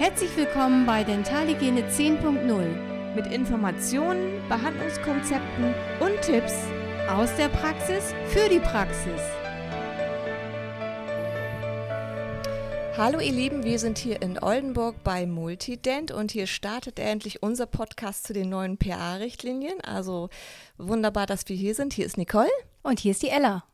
[0.00, 6.54] Herzlich willkommen bei Dentalhygiene 10.0 mit Informationen, Behandlungskonzepten und Tipps
[7.06, 9.20] aus der Praxis für die Praxis.
[12.96, 17.66] Hallo ihr Lieben, wir sind hier in Oldenburg bei Multident und hier startet endlich unser
[17.66, 19.82] Podcast zu den neuen PA-Richtlinien.
[19.82, 20.30] Also
[20.78, 21.92] wunderbar, dass wir hier sind.
[21.92, 22.48] Hier ist Nicole.
[22.82, 23.64] Und hier ist die Ella.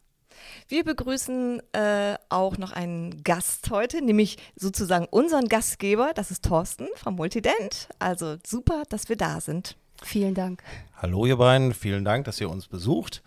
[0.69, 6.13] Wir begrüßen äh, auch noch einen Gast heute, nämlich sozusagen unseren Gastgeber.
[6.15, 7.89] Das ist Thorsten vom Multident.
[7.99, 9.77] Also super, dass wir da sind.
[10.03, 10.63] Vielen Dank.
[10.97, 13.23] Hallo ihr beiden, vielen Dank, dass ihr uns besucht.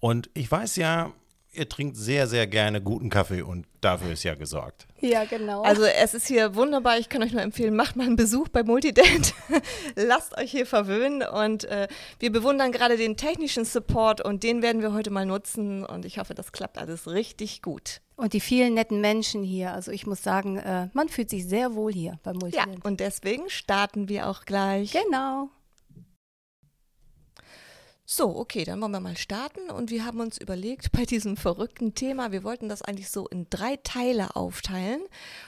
[0.00, 1.12] Und ich weiß ja,
[1.56, 4.86] ihr trinkt sehr, sehr gerne guten Kaffee und dafür ist ja gesorgt.
[5.00, 5.62] Ja, genau.
[5.62, 6.98] Also es ist hier wunderbar.
[6.98, 9.34] Ich kann euch nur empfehlen, macht mal einen Besuch bei Multident.
[9.94, 11.88] Lasst euch hier verwöhnen und äh,
[12.18, 16.18] wir bewundern gerade den technischen Support und den werden wir heute mal nutzen und ich
[16.18, 18.00] hoffe, das klappt alles richtig gut.
[18.16, 19.72] Und die vielen netten Menschen hier.
[19.72, 22.78] Also ich muss sagen, äh, man fühlt sich sehr wohl hier bei Multident.
[22.78, 24.92] Ja, und deswegen starten wir auch gleich.
[24.92, 25.50] Genau.
[28.08, 31.96] So, okay, dann wollen wir mal starten und wir haben uns überlegt bei diesem verrückten
[31.96, 35.00] Thema, wir wollten das eigentlich so in drei Teile aufteilen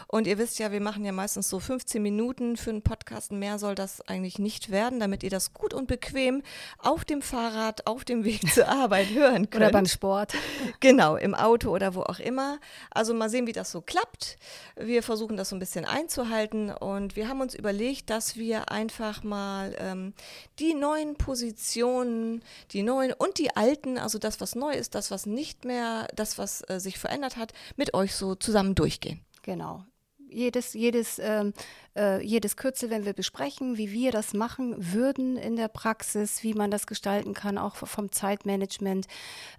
[0.09, 3.61] und ihr wisst ja, wir machen ja meistens so 15 Minuten für einen Podcast, mehr
[3.61, 6.43] soll das eigentlich nicht werden, damit ihr das gut und bequem
[6.79, 9.63] auf dem Fahrrad, auf dem Weg zur Arbeit hören könnt.
[9.63, 10.35] Oder beim Sport.
[10.81, 12.59] Genau, im Auto oder wo auch immer.
[12.91, 14.39] Also mal sehen, wie das so klappt.
[14.77, 19.23] Wir versuchen das so ein bisschen einzuhalten und wir haben uns überlegt, dass wir einfach
[19.23, 20.15] mal ähm,
[20.59, 25.27] die neuen Positionen die neuen und die alten, also das, was neu ist, das, was
[25.27, 29.21] nicht mehr, das, was äh, sich verändert hat, mit euch so zusammen durchgehen.
[29.43, 29.85] Genau.
[30.31, 31.55] Jedes, jedes, ähm,
[31.97, 36.53] äh, jedes Kürzel, wenn wir besprechen, wie wir das machen würden in der Praxis, wie
[36.53, 39.07] man das gestalten kann, auch vom Zeitmanagement.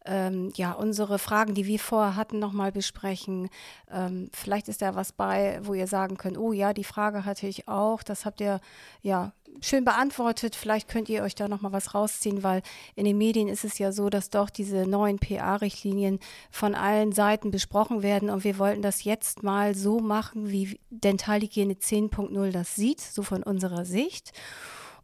[0.05, 3.49] Ähm, ja, unsere Fragen, die wir vorher hatten, nochmal besprechen.
[3.89, 7.47] Ähm, vielleicht ist da was bei, wo ihr sagen könnt, oh ja, die Frage hatte
[7.47, 8.03] ich auch.
[8.03, 8.61] Das habt ihr
[9.01, 10.55] ja schön beantwortet.
[10.55, 12.61] Vielleicht könnt ihr euch da noch mal was rausziehen, weil
[12.95, 16.20] in den Medien ist es ja so, dass doch diese neuen PA-Richtlinien
[16.52, 21.73] von allen Seiten besprochen werden und wir wollten das jetzt mal so machen, wie Dentalhygiene
[21.73, 24.32] 10.0 das sieht, so von unserer Sicht.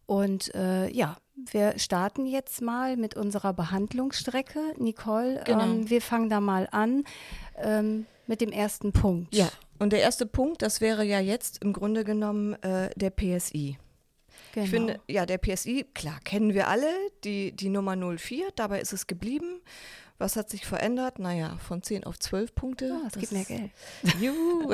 [0.06, 4.60] Und äh, ja, wir starten jetzt mal mit unserer Behandlungsstrecke.
[4.78, 5.64] Nicole, genau.
[5.64, 7.04] ähm, wir fangen da mal an
[7.58, 9.36] ähm, mit dem ersten Punkt.
[9.36, 13.78] Ja, und der erste Punkt, das wäre ja jetzt im Grunde genommen äh, der PSI.
[14.54, 14.66] Genau.
[14.66, 16.90] Ich finde, ja, der PSI, klar, kennen wir alle,
[17.24, 19.62] die, die Nummer 04, dabei ist es geblieben.
[20.18, 21.20] Was hat sich verändert?
[21.20, 22.92] Naja, von 10 auf 12 Punkte.
[22.94, 23.72] Oh, es das gibt mehr Geld.
[24.22, 24.74] Juhu,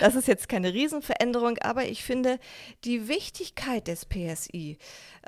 [0.00, 2.38] das ist jetzt keine Riesenveränderung, aber ich finde
[2.84, 4.78] die Wichtigkeit des PSI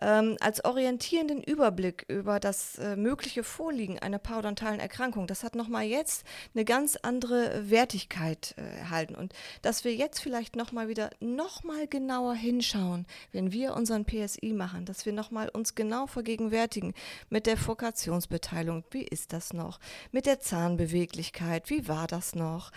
[0.00, 5.84] ähm, als orientierenden Überblick über das äh, mögliche Vorliegen einer parodontalen Erkrankung, das hat nochmal
[5.84, 6.24] jetzt
[6.54, 9.14] eine ganz andere Wertigkeit äh, erhalten.
[9.14, 14.84] Und dass wir jetzt vielleicht nochmal wieder nochmal genauer hinschauen, wenn wir unseren PSI machen,
[14.84, 16.94] dass wir nochmal uns genau vergegenwärtigen
[17.30, 18.84] mit der Fokationsbeteiligung.
[18.90, 19.45] Wie ist das?
[19.46, 19.78] Das noch?
[20.10, 22.70] Mit der Zahnbeweglichkeit, wie war das noch?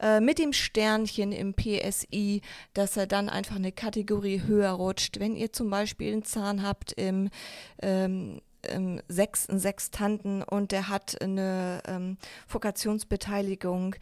[0.00, 2.42] Äh, mit dem Sternchen im PSI,
[2.74, 5.18] dass er dann einfach eine Kategorie höher rutscht.
[5.18, 7.30] Wenn ihr zum Beispiel einen Zahn habt im
[7.82, 13.96] ähm, ähm, sechsten Sextanten und der hat eine ähm, Fokationsbeteiligung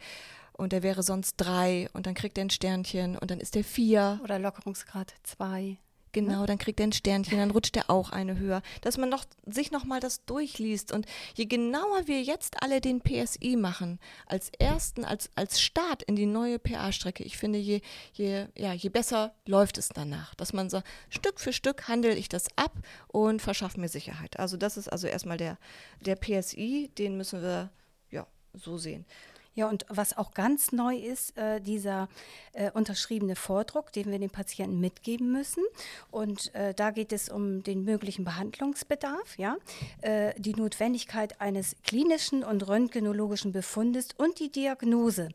[0.53, 3.63] und der wäre sonst drei und dann kriegt er ein Sternchen und dann ist der
[3.63, 4.19] vier.
[4.23, 5.77] Oder Lockerungsgrad zwei.
[6.11, 8.61] Genau, dann kriegt er ein Sternchen, dann rutscht er auch eine höher.
[8.81, 10.91] Dass man noch, sich nochmal das durchliest.
[10.91, 11.05] Und
[11.35, 16.25] je genauer wir jetzt alle den PSI machen, als ersten, als, als Start in die
[16.25, 17.81] neue PA-Strecke, ich finde, je,
[18.13, 20.33] je, ja, je besser läuft es danach.
[20.35, 22.73] Dass man so Stück für Stück handle ich das ab
[23.07, 24.39] und verschaffe mir Sicherheit.
[24.39, 25.57] Also das ist also erstmal der,
[26.01, 27.69] der PSI, den müssen wir
[28.09, 29.05] ja so sehen.
[29.59, 32.07] Ja, und was auch ganz neu ist, äh, dieser
[32.53, 35.65] äh, unterschriebene Vordruck, den wir den Patienten mitgeben müssen.
[36.11, 39.57] Und äh, da geht es um den möglichen Behandlungsbedarf, ja,
[39.99, 45.27] äh, die Notwendigkeit eines klinischen und röntgenologischen Befundes und die Diagnose.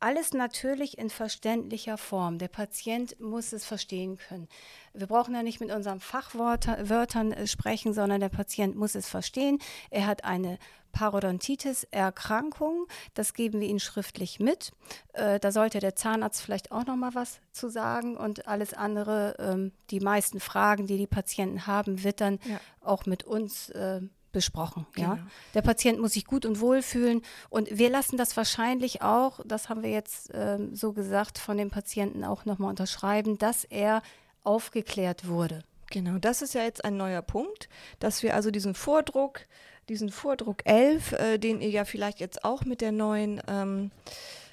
[0.00, 2.38] Alles natürlich in verständlicher Form.
[2.38, 4.48] Der Patient muss es verstehen können.
[4.94, 9.58] Wir brauchen ja nicht mit unseren Fachwörtern äh, sprechen, sondern der Patient muss es verstehen.
[9.90, 10.58] Er hat eine
[10.92, 12.86] Parodontitis-Erkrankung.
[13.14, 14.72] Das geben wir Ihnen schriftlich mit.
[15.12, 19.36] Äh, da sollte der Zahnarzt vielleicht auch noch mal was zu sagen und alles andere,
[19.38, 22.58] ähm, die meisten Fragen, die die Patienten haben, wird dann ja.
[22.80, 24.00] auch mit uns äh,
[24.32, 24.86] besprochen.
[24.94, 25.14] Genau.
[25.14, 25.26] Ja?
[25.54, 29.68] Der Patient muss sich gut und wohl fühlen und wir lassen das wahrscheinlich auch, das
[29.68, 34.02] haben wir jetzt ähm, so gesagt, von dem Patienten auch nochmal unterschreiben, dass er
[34.48, 35.62] aufgeklärt wurde.
[35.90, 37.68] Genau, das ist ja jetzt ein neuer Punkt,
[37.98, 39.40] dass wir also diesen Vordruck
[39.88, 43.90] diesen Vordruck 11, äh, den ihr ja vielleicht jetzt auch mit der neuen ähm,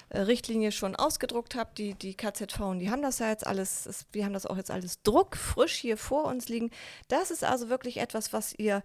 [0.08, 1.70] äh, Richtlinie schon ausgedruckt habe.
[1.76, 4.56] Die, die KZV und die haben das ja jetzt alles, ist, wir haben das auch
[4.56, 6.70] jetzt alles druckfrisch hier vor uns liegen.
[7.08, 8.82] Das ist also wirklich etwas, was ihr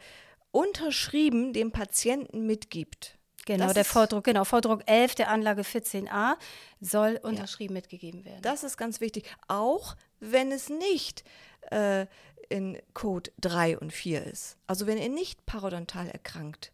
[0.51, 3.17] unterschrieben dem Patienten mitgibt.
[3.45, 6.35] Genau, Das der Vordruck, genau, Vordruck 11 der Anlage 14a
[6.79, 8.41] soll unterschrieben mitgegeben werden.
[8.41, 9.25] Das ist ganz wichtig.
[9.47, 11.23] Auch wenn es nicht
[11.71, 12.05] äh,
[12.49, 14.57] in Code 3 und 4 ist.
[14.67, 16.71] Also wenn ihr nicht parodontal erkrankt.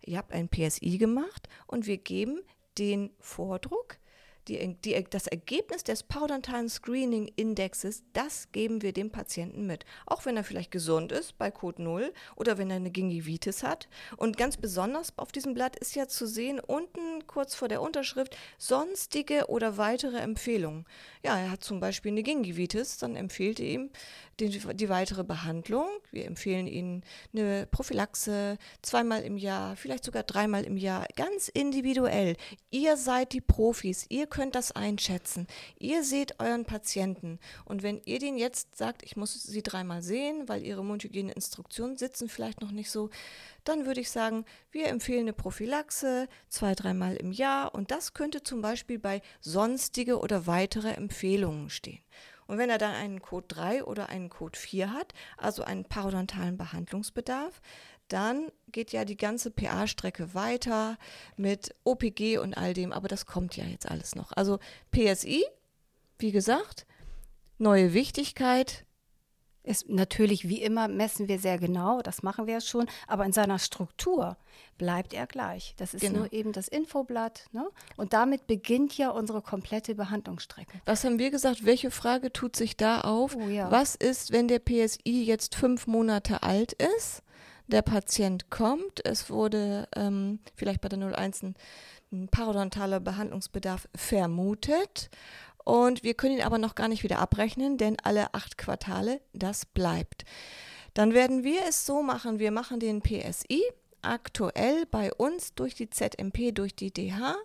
[0.00, 2.40] Ihr habt ein PSI gemacht und wir geben
[2.78, 3.98] den Vordruck,
[4.48, 9.84] die, die, das Ergebnis des parodontalen Screening-Indexes, das geben wir dem Patienten mit.
[10.06, 13.88] Auch wenn er vielleicht gesund ist bei Code 0 oder wenn er eine Gingivitis hat.
[14.16, 18.36] Und ganz besonders auf diesem Blatt ist ja zu sehen, unten kurz vor der Unterschrift,
[18.56, 20.84] sonstige oder weitere Empfehlungen.
[21.22, 23.90] Ja, er hat zum Beispiel eine Gingivitis, dann empfiehlt ihm
[24.40, 25.88] die, die weitere Behandlung.
[26.10, 27.02] Wir empfehlen Ihnen
[27.32, 32.36] eine Prophylaxe zweimal im Jahr, vielleicht sogar dreimal im Jahr, ganz individuell.
[32.70, 35.46] Ihr seid die Profis, ihr könnt das einschätzen.
[35.78, 37.38] Ihr seht euren Patienten.
[37.64, 42.28] Und wenn ihr den jetzt sagt, ich muss sie dreimal sehen, weil ihre Mundhygieneinstruktionen sitzen
[42.28, 43.10] vielleicht noch nicht so,
[43.64, 47.74] dann würde ich sagen, wir empfehlen eine Prophylaxe zwei, dreimal im Jahr.
[47.74, 52.02] Und das könnte zum Beispiel bei sonstige oder weitere Empfehlungen stehen.
[52.48, 56.56] Und wenn er dann einen Code 3 oder einen Code 4 hat, also einen parodontalen
[56.56, 57.60] Behandlungsbedarf,
[58.08, 60.98] dann geht ja die ganze PA-Strecke weiter
[61.36, 64.32] mit OPG und all dem, aber das kommt ja jetzt alles noch.
[64.32, 64.58] Also
[64.92, 65.44] PSI,
[66.18, 66.86] wie gesagt,
[67.58, 68.84] neue Wichtigkeit,
[69.64, 73.32] Ist natürlich wie immer messen wir sehr genau, das machen wir ja schon, aber in
[73.32, 74.38] seiner Struktur
[74.78, 75.74] bleibt er gleich.
[75.76, 76.20] Das ist Genau.
[76.20, 77.44] nur eben das Infoblatt.
[77.52, 77.68] Ne?
[77.98, 80.80] Und damit beginnt ja unsere komplette Behandlungsstrecke.
[80.86, 81.66] Was haben wir gesagt?
[81.66, 83.36] Welche Frage tut sich da auf?
[83.36, 83.70] Oh ja.
[83.70, 87.22] Was ist, wenn der PSI jetzt fünf Monate alt ist?
[87.68, 95.10] Der Patient kommt, es wurde ähm, vielleicht bei der 01 ein, parodontaler Behandlungsbedarf vermutet.
[95.64, 99.66] Und wir können ihn aber noch gar nicht wieder abrechnen, denn alle acht Quartale, das
[99.66, 100.24] bleibt.
[100.94, 103.62] Dann werden wir es so machen, wir machen den PSI
[104.00, 107.36] aktuell bei uns durch die ZMP, durch die DH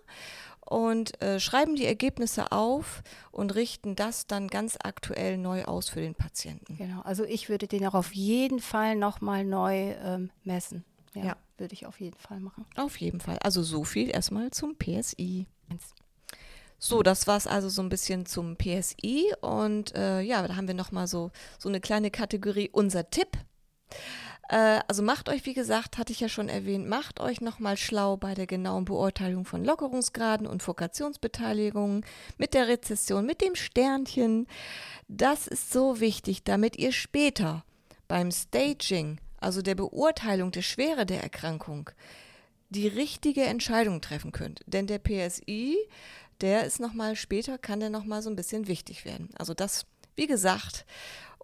[0.66, 6.00] und äh, schreiben die Ergebnisse auf und richten das dann ganz aktuell neu aus für
[6.00, 6.76] den Patienten.
[6.76, 7.00] Genau.
[7.02, 10.84] Also ich würde den auch auf jeden Fall nochmal neu ähm, messen.
[11.14, 11.36] Ja, Ja.
[11.58, 12.64] würde ich auf jeden Fall machen.
[12.76, 13.38] Auf jeden Fall.
[13.40, 15.46] Also so viel erstmal zum PSI.
[16.78, 20.66] So, das war es also so ein bisschen zum PSI und äh, ja, da haben
[20.66, 23.28] wir nochmal so, so eine kleine Kategorie, unser Tipp.
[24.48, 28.16] Äh, also macht euch, wie gesagt, hatte ich ja schon erwähnt, macht euch nochmal schlau
[28.16, 32.04] bei der genauen Beurteilung von Lockerungsgraden und Fokationsbeteiligungen
[32.38, 34.46] mit der Rezession, mit dem Sternchen.
[35.08, 37.64] Das ist so wichtig, damit ihr später
[38.08, 41.90] beim Staging, also der Beurteilung der Schwere der Erkrankung,
[42.70, 44.60] die richtige Entscheidung treffen könnt.
[44.66, 45.76] Denn der PSI,
[46.40, 49.30] der ist nochmal später, kann der nochmal so ein bisschen wichtig werden.
[49.38, 49.86] Also das,
[50.16, 50.84] wie gesagt,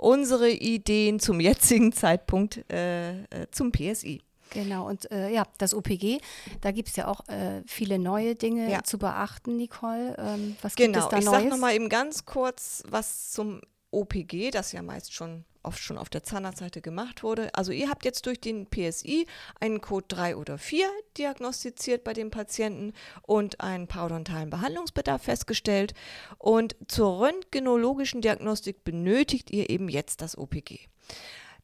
[0.00, 4.20] unsere Ideen zum jetzigen Zeitpunkt äh, äh, zum PSI.
[4.52, 6.18] Genau, und äh, ja, das OPG,
[6.60, 8.82] da gibt es ja auch äh, viele neue Dinge Ja.
[8.82, 10.16] zu beachten, Nicole.
[10.18, 11.36] Ähm, was gibt Genau, es da ich Neues?
[11.38, 13.60] sage nochmal eben ganz kurz was zum
[13.92, 17.54] OPG, das ja meist schon oft schon auf der Zahnarztseite gemacht wurde.
[17.54, 19.26] Also ihr habt jetzt durch den PSI
[19.60, 20.86] einen Code 3 oder 4
[21.16, 22.92] diagnostiziert bei dem Patienten
[23.22, 25.94] und einen parodontalen Behandlungsbedarf festgestellt.
[26.38, 30.78] Und zur röntgenologischen Diagnostik benötigt ihr eben jetzt das OPG.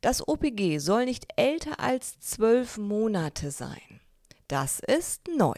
[0.00, 4.00] Das OPG soll nicht älter als zwölf Monate sein.
[4.48, 5.54] Das ist neu.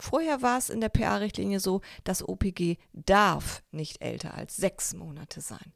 [0.00, 5.42] Vorher war es in der PA-Richtlinie so, das OPG darf nicht älter als sechs Monate
[5.42, 5.74] sein.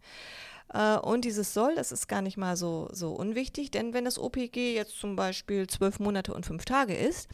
[0.72, 4.18] Äh, Und dieses soll, das ist gar nicht mal so, so unwichtig, denn wenn das
[4.18, 7.28] OPG jetzt zum Beispiel zwölf Monate und fünf Tage ist,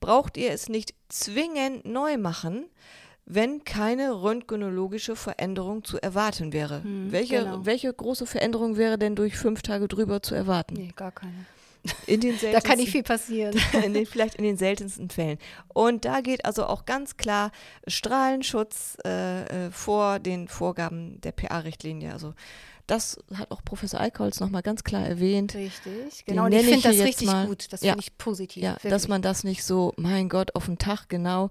[0.00, 2.66] braucht ihr es nicht zwingend neu machen,
[3.26, 6.82] wenn keine röntgenologische Veränderung zu erwarten wäre.
[6.82, 7.64] Hm, welche, genau.
[7.64, 10.74] welche große Veränderung wäre denn durch fünf Tage drüber zu erwarten?
[10.74, 11.46] Nee, gar keine.
[12.06, 13.60] In den Da kann nicht seltensten- viel passieren.
[13.84, 15.38] in den, vielleicht in den seltensten Fällen.
[15.72, 17.50] Und da geht also auch ganz klar
[17.86, 22.12] Strahlenschutz äh, äh, vor den Vorgaben der PA-Richtlinie.
[22.12, 22.34] Also
[22.86, 25.54] das hat auch Professor Eickholz nochmal ganz klar erwähnt.
[25.54, 26.44] Richtig, Den genau.
[26.44, 27.46] Und ich finde das richtig mal.
[27.46, 27.72] gut.
[27.72, 27.92] Das Ja.
[27.92, 28.62] finde ich positiv.
[28.62, 28.90] Ja, wirklich.
[28.90, 31.48] dass man das nicht so, mein Gott, auf den Tag genau,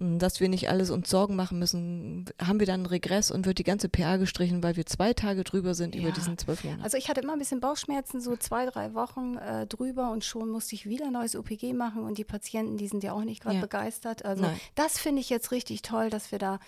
[0.00, 3.58] dass wir nicht alles uns Sorgen machen müssen, haben wir dann einen Regress und wird
[3.58, 6.14] die ganze PA gestrichen, weil wir zwei Tage drüber sind über Ja.
[6.14, 6.82] diesen zwölf Monate.
[6.84, 10.50] Also ich hatte immer ein bisschen Bauchschmerzen, so zwei, drei Wochen äh, drüber und schon
[10.50, 13.42] musste ich wieder ein neues OPG machen und die Patienten, die sind ja auch nicht
[13.42, 13.60] gerade Ja.
[13.62, 14.24] begeistert.
[14.24, 14.60] Also Nein.
[14.74, 16.58] das finde ich jetzt richtig toll, dass wir da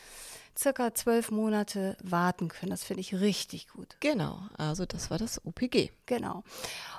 [0.61, 2.71] circa zwölf Monate warten können.
[2.71, 3.97] Das finde ich richtig gut.
[4.01, 5.91] Genau, also das war das OPG.
[6.07, 6.45] Genau.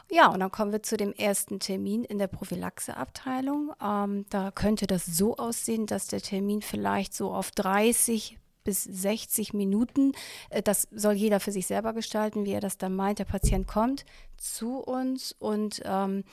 [0.10, 3.74] Ja, und dann kommen wir zu dem ersten Termin in der Prophylaxeabteilung.
[3.82, 9.54] Ähm, da könnte das so aussehen, dass der Termin vielleicht so auf 30 bis 60
[9.54, 10.14] Minuten,
[10.50, 13.20] äh, das soll jeder für sich selber gestalten, wie er das dann meint.
[13.20, 14.06] Der Patient kommt
[14.38, 16.24] zu uns und ähm,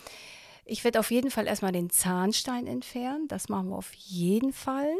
[0.68, 3.26] ich werde auf jeden Fall erstmal den Zahnstein entfernen.
[3.28, 4.90] Das machen wir auf jeden Fall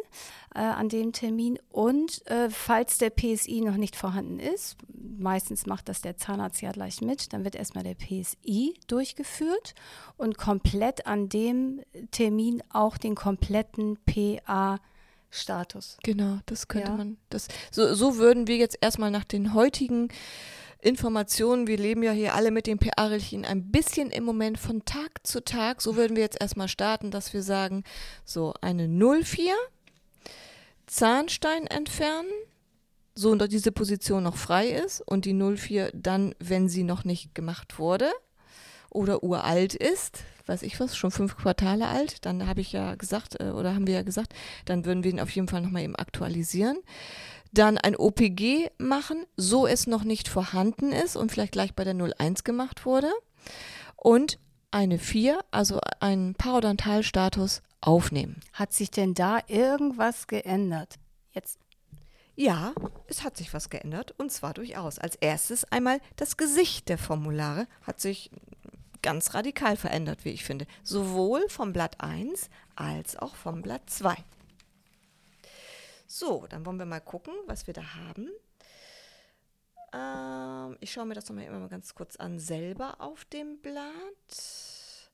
[0.55, 1.59] äh, an dem Termin.
[1.71, 4.77] Und äh, falls der PSI noch nicht vorhanden ist,
[5.19, 9.75] meistens macht das der Zahnarzt ja gleich mit, dann wird erstmal der PSI durchgeführt
[10.17, 14.79] und komplett an dem Termin auch den kompletten PA
[15.31, 15.99] Status.
[16.03, 16.97] Genau, das könnte Ja.
[16.97, 17.19] man.
[17.29, 20.09] Das, so, so würden wir jetzt erstmal nach den heutigen
[20.81, 25.27] Informationen, wir leben ja hier alle mit dem PA-Rillchen ein bisschen im Moment von Tag
[25.27, 27.83] zu Tag, so würden wir jetzt erstmal starten, dass wir sagen,
[28.25, 29.55] so eine 04,
[30.87, 32.31] Zahnstein entfernen,
[33.15, 37.35] so dass diese Position noch frei ist und die 04 dann, wenn sie noch nicht
[37.35, 38.11] gemacht wurde
[38.91, 43.41] oder uralt ist, weiß ich was, schon fünf Quartale alt, dann habe ich ja gesagt,
[43.41, 44.33] äh, oder haben wir ja gesagt,
[44.65, 46.79] dann würden wir ihn auf jeden Fall nochmal eben aktualisieren.
[47.53, 51.95] Dann ein OPG machen, so es noch nicht vorhanden ist und vielleicht gleich bei der
[51.95, 53.11] 01 gemacht wurde.
[53.97, 54.39] Und
[54.71, 58.41] eine 4, also einen Parodontalstatus aufnehmen.
[58.53, 60.97] Hat sich denn da irgendwas geändert?
[61.33, 61.59] Jetzt
[62.37, 62.73] Ja,
[63.07, 64.99] es hat sich was geändert und zwar durchaus.
[64.99, 68.31] Als erstes einmal das Gesicht der Formulare hat sich
[69.03, 70.67] ganz radikal verändert, wie ich finde.
[70.83, 74.17] Sowohl vom Blatt 1 als auch vom Blatt 2.
[76.11, 78.31] So, dann wollen wir mal gucken, was wir da haben.
[79.93, 85.13] Ähm, ich schaue mir das nochmal immer mal ganz kurz an, selber auf dem Blatt.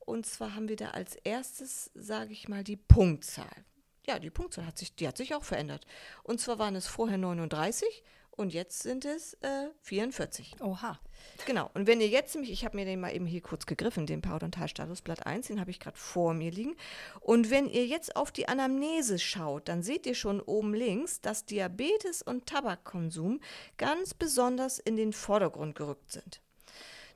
[0.00, 3.64] Und zwar haben wir da als erstes, sage ich mal, die Punktzahl.
[4.06, 5.86] Ja, die Punktzahl hat sich, die hat sich auch verändert.
[6.22, 8.02] Und zwar waren es vorher 39
[8.36, 10.56] und jetzt sind es äh, 44.
[10.60, 10.98] Oha.
[11.46, 11.70] Genau.
[11.74, 14.22] Und wenn ihr jetzt nämlich, ich habe mir den mal eben hier kurz gegriffen, den
[14.22, 16.76] Parodontalstatus Blatt 1, den habe ich gerade vor mir liegen.
[17.20, 21.46] Und wenn ihr jetzt auf die Anamnese schaut, dann seht ihr schon oben links, dass
[21.46, 23.40] Diabetes und Tabakkonsum
[23.76, 26.40] ganz besonders in den Vordergrund gerückt sind.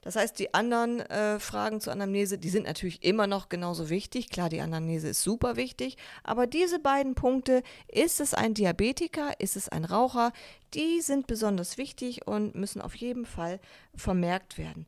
[0.02, 4.30] Das heißt, die anderen äh, Fragen zur Anamnese, die sind natürlich immer noch genauso wichtig.
[4.30, 9.56] Klar, die Anamnese ist super wichtig, aber diese beiden Punkte, ist es ein Diabetiker, ist
[9.56, 10.32] es ein Raucher,
[10.74, 13.60] die sind besonders wichtig und müssen auf jeden Fall
[13.94, 14.86] vermerkt werden.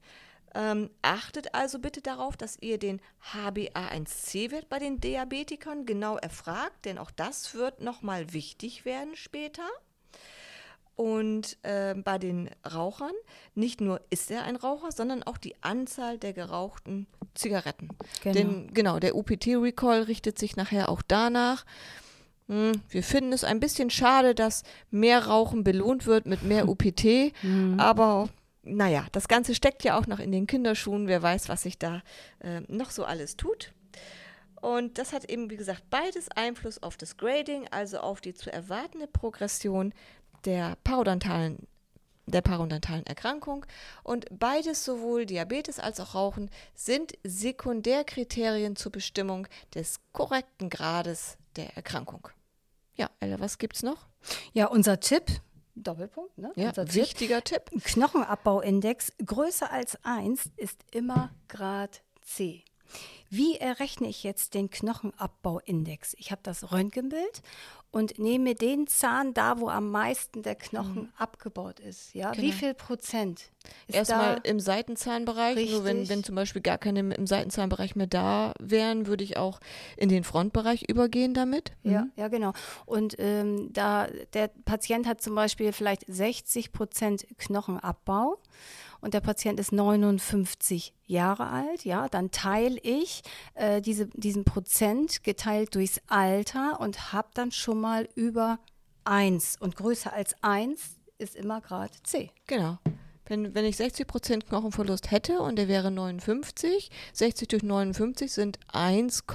[0.54, 3.00] Ähm, achtet also bitte darauf, dass ihr den
[3.32, 9.68] HbA1c-Wert bei den Diabetikern genau erfragt, denn auch das wird nochmal wichtig werden später.
[11.00, 13.14] Und äh, bei den Rauchern,
[13.54, 17.88] nicht nur ist er ein Raucher, sondern auch die Anzahl der gerauchten Zigaretten.
[18.22, 18.34] Genau.
[18.34, 21.64] Denn genau, der UPT-Recall richtet sich nachher auch danach.
[22.48, 27.32] Hm, Wir finden es ein bisschen schade, dass mehr Rauchen belohnt wird mit mehr UPT,
[27.78, 28.28] aber
[28.62, 31.08] naja, das Ganze steckt ja auch noch in den Kinderschuhen.
[31.08, 32.02] Wer weiß, was sich da
[32.40, 33.72] äh, noch so alles tut.
[34.60, 38.52] Und das hat eben, wie gesagt, beides Einfluss auf das Grading, also auf die zu
[38.52, 39.94] erwartende Progression
[40.44, 41.66] der parodontalen,
[42.26, 43.66] der parodontalen Erkrankung.
[44.02, 51.76] Und beides, sowohl Diabetes als auch Rauchen, sind Sekundärkriterien zur Bestimmung des korrekten Grades der
[51.76, 52.28] Erkrankung.
[52.94, 54.06] Ja, Ella, was gibt's noch?
[54.52, 55.40] Ja, unser Tipp,
[55.74, 56.52] Doppelpunkt, ne?
[56.56, 56.94] Ja, unser Tipp.
[57.02, 57.62] wichtiger Tipp.
[57.84, 62.64] Knochenabbauindex größer als 1 ist immer Grad C.
[63.28, 66.14] Wie errechne ich jetzt den Knochenabbauindex?
[66.18, 67.42] Ich habe das Röntgenbild
[67.92, 72.14] und nehme den Zahn da, wo am meisten der Knochen abgebaut ist.
[72.14, 72.52] Ja, wie Genau.
[72.54, 73.50] viel Prozent
[73.88, 75.70] Erstmal im Seitenzahnbereich.
[75.70, 76.08] Nur wenn, Richtig.
[76.16, 79.60] wenn zum Beispiel gar keine im Seitenzahnbereich mehr da wären, würde ich auch
[79.96, 81.72] in den Frontbereich übergehen damit.
[81.82, 82.52] Ja, ja, genau.
[82.86, 88.38] Und ähm, da der Patient hat zum Beispiel vielleicht 60 Prozent Knochenabbau
[89.00, 93.22] und der Patient ist 59 Jahre alt, ja, dann teile ich
[93.54, 98.58] äh, diese, diesen Prozent geteilt durchs Alter und habe dann schon mal über
[99.04, 102.30] 1 und größer als 1 ist immer Grad C.
[102.46, 102.78] Genau.
[103.26, 109.26] Wenn, wenn ich 60% Knochenverlust hätte und der wäre 59, 60 durch 59 sind 1,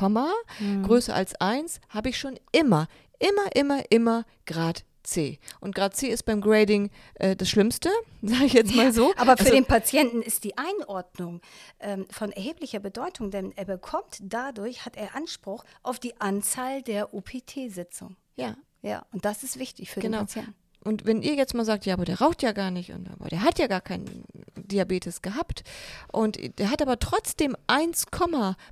[0.83, 2.87] größer als 1, habe ich schon immer,
[3.19, 5.39] immer, immer, immer Grad C.
[5.59, 7.89] Und Grad C ist beim Grading äh, das Schlimmste,
[8.21, 9.11] sage ich jetzt mal so.
[9.17, 11.41] Aber für Also- den Patienten ist die Einordnung
[11.79, 17.13] ähm, von erheblicher Bedeutung, denn er bekommt dadurch, hat er Anspruch auf die Anzahl der
[17.13, 18.17] UPT-Sitzungen.
[18.35, 20.19] Ja, Ja, und das ist wichtig für Genau.
[20.19, 20.55] den Patienten.
[20.83, 23.27] Und wenn ihr jetzt mal sagt, ja, aber der raucht ja gar nicht und aber
[23.29, 24.23] der hat ja gar keinen
[24.55, 25.63] Diabetes gehabt
[26.11, 28.05] und der hat aber trotzdem 1,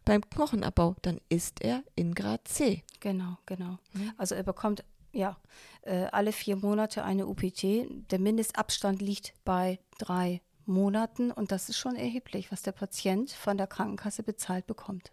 [0.05, 2.83] beim Knochenabbau, dann ist er in Grad C.
[2.99, 3.79] Genau, genau.
[3.93, 4.11] Mhm.
[4.17, 5.37] Also er bekommt ja,
[5.83, 7.63] äh, alle vier Monate eine UPT.
[8.11, 13.57] Der Mindestabstand liegt bei drei Monaten und das ist schon erheblich, was der Patient von
[13.57, 15.11] der Krankenkasse bezahlt bekommt.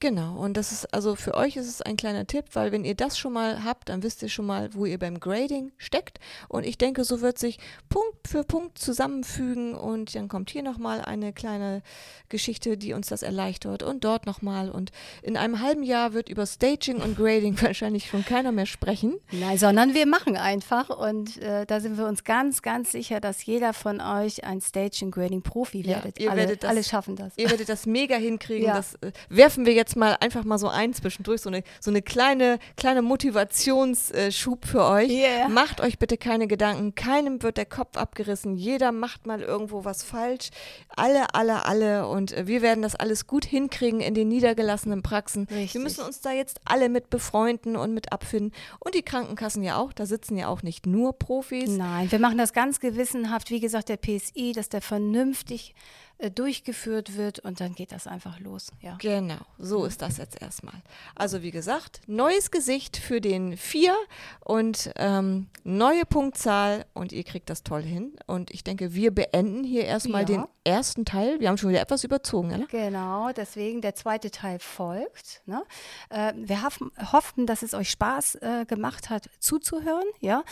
[0.00, 2.94] Genau, und das ist also für euch ist es ein kleiner Tipp, weil wenn ihr
[2.94, 6.20] das schon mal habt, dann wisst ihr schon mal, wo ihr beim Grading steckt.
[6.48, 11.00] Und ich denke, so wird sich Punkt für Punkt zusammenfügen und dann kommt hier nochmal
[11.00, 11.82] eine kleine
[12.28, 14.70] Geschichte, die uns das erleichtert und dort nochmal.
[14.70, 19.16] Und in einem halben Jahr wird über Staging und Grading wahrscheinlich schon keiner mehr sprechen.
[19.32, 23.44] Nein, sondern wir machen einfach und äh, da sind wir uns ganz, ganz sicher, dass
[23.44, 26.20] jeder von euch ein Staging Grading Profi Ja, werdet.
[26.20, 27.32] ihr alle, werdet das- alle schaffen das.
[27.36, 28.68] Ihr werdet das mega hinkriegen.
[28.68, 28.74] Ja.
[28.76, 29.10] Das äh,
[29.48, 33.00] werfen wir jetzt mal einfach mal so ein zwischendurch, so eine, so eine kleine, kleine
[33.00, 35.08] Motivationsschub für euch.
[35.08, 35.48] Yeah.
[35.48, 40.02] Macht euch bitte keine Gedanken, keinem wird der Kopf abgerissen, jeder macht mal irgendwo was
[40.02, 40.50] falsch.
[40.96, 42.08] Alle, alle, alle.
[42.08, 45.46] Und äh, wir werden das alles gut hinkriegen in den niedergelassenen Praxen.
[45.50, 45.72] Richtig.
[45.72, 48.52] Wir müssen uns da jetzt alle mit befreunden und mit abfinden.
[48.80, 51.70] Und die Krankenkassen ja auch, da sitzen ja auch nicht nur Profis.
[51.70, 53.48] Nein, wir machen das ganz gewissenhaft.
[53.48, 55.74] Wie gesagt, der PSI, dass der vernünftig
[56.18, 58.68] äh, durchgeführt wird und dann geht das einfach los.
[58.80, 58.96] Ja.
[59.00, 60.74] Genau, so ist das jetzt erstmal.
[61.14, 63.94] Also wie gesagt, neues Gesicht für den Vier
[64.40, 68.16] und ähm, neue Punktzahl und ihr kriegt das toll hin.
[68.26, 70.26] Und ich denke, wir beenden hier erstmal Ja.
[70.26, 71.40] den ersten Teil.
[71.40, 72.66] Wir haben schon wieder etwas überzogen, oder?
[72.66, 75.42] Genau, deswegen der zweite Teil folgt.
[75.46, 75.62] Ne?
[76.10, 80.04] Äh, wir hoffen, hoffen, dass es euch Spaß äh, gemacht hat, zuzuhören.
[80.20, 80.42] Ja?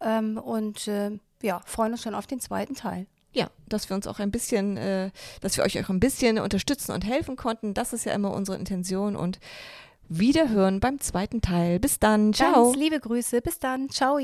[0.00, 3.06] Ähm, und äh, ja, freuen uns schon auf den zweiten Teil.
[3.36, 5.10] Ja, dass wir uns auch ein bisschen, äh,
[5.42, 7.74] dass wir euch auch ein bisschen unterstützen und helfen konnten.
[7.74, 9.38] Das ist ja immer unsere Intention und
[10.08, 11.78] wiederhören beim zweiten Teil.
[11.78, 12.32] Bis dann.
[12.32, 12.64] Ciao.
[12.64, 13.42] Ganz liebe Grüße.
[13.42, 13.90] Bis dann.
[13.90, 14.18] Ciao.